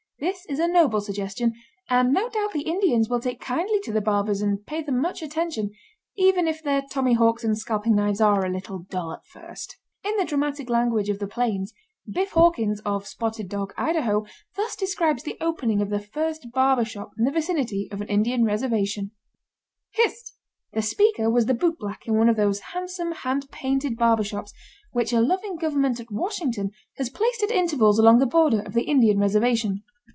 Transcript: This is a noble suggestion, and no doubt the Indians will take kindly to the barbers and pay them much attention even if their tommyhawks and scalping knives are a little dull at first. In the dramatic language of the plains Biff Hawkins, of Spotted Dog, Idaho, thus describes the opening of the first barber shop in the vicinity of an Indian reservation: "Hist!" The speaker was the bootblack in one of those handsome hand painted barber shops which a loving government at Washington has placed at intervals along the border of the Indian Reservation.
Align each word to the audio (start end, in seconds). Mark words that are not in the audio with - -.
This 0.23 0.45
is 0.45 0.59
a 0.59 0.67
noble 0.67 1.01
suggestion, 1.01 1.53
and 1.89 2.13
no 2.13 2.29
doubt 2.29 2.51
the 2.53 2.61
Indians 2.61 3.09
will 3.09 3.19
take 3.19 3.39
kindly 3.41 3.79
to 3.79 3.91
the 3.91 4.01
barbers 4.01 4.39
and 4.39 4.63
pay 4.67 4.83
them 4.83 5.01
much 5.01 5.23
attention 5.23 5.71
even 6.15 6.47
if 6.47 6.61
their 6.61 6.83
tommyhawks 6.83 7.43
and 7.43 7.57
scalping 7.57 7.95
knives 7.95 8.21
are 8.21 8.45
a 8.45 8.49
little 8.51 8.77
dull 8.87 9.13
at 9.13 9.25
first. 9.25 9.77
In 10.03 10.15
the 10.17 10.23
dramatic 10.25 10.69
language 10.69 11.09
of 11.09 11.17
the 11.17 11.25
plains 11.25 11.73
Biff 12.07 12.33
Hawkins, 12.33 12.81
of 12.81 13.07
Spotted 13.07 13.49
Dog, 13.49 13.73
Idaho, 13.79 14.23
thus 14.55 14.75
describes 14.75 15.23
the 15.23 15.37
opening 15.41 15.81
of 15.81 15.89
the 15.89 15.99
first 15.99 16.51
barber 16.53 16.85
shop 16.85 17.13
in 17.17 17.23
the 17.25 17.31
vicinity 17.31 17.87
of 17.91 17.99
an 17.99 18.07
Indian 18.07 18.45
reservation: 18.45 19.09
"Hist!" 19.89 20.37
The 20.73 20.83
speaker 20.83 21.31
was 21.31 21.47
the 21.47 21.55
bootblack 21.55 22.03
in 22.05 22.15
one 22.15 22.29
of 22.29 22.35
those 22.35 22.59
handsome 22.75 23.11
hand 23.11 23.49
painted 23.49 23.97
barber 23.97 24.23
shops 24.23 24.53
which 24.91 25.13
a 25.13 25.19
loving 25.19 25.55
government 25.55 25.99
at 25.99 26.11
Washington 26.11 26.69
has 26.97 27.09
placed 27.09 27.41
at 27.41 27.49
intervals 27.49 27.97
along 27.97 28.19
the 28.19 28.27
border 28.27 28.61
of 28.61 28.73
the 28.73 28.83
Indian 28.83 29.17
Reservation. 29.17 29.81